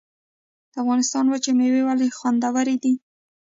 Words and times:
د 0.71 0.73
افغانستان 0.83 1.25
وچې 1.27 1.51
میوې 1.59 1.81
ولې 1.87 2.07
خوندورې 2.17 2.75
دي؟ 2.83 2.93